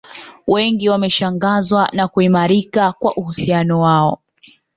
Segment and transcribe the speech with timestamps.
[0.47, 4.19] Wengi wameshangazwa na kuimarika kwa uhusiano wao